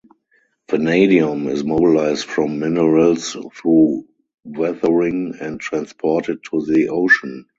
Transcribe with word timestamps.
Vanadium 0.71 1.47
is 1.47 1.63
mobilized 1.63 2.25
from 2.25 2.57
minerals 2.57 3.37
through 3.55 4.07
weathering 4.43 5.35
and 5.39 5.59
transported 5.59 6.39
to 6.43 6.65
the 6.65 6.89
ocean. 6.89 7.45